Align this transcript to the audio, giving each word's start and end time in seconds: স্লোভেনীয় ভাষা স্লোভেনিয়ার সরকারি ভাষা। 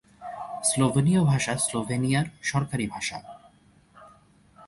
স্লোভেনীয় 0.63 1.21
ভাষা 1.23 1.53
স্লোভেনিয়ার 1.57 2.25
সরকারি 2.41 2.85
ভাষা। 2.87 3.17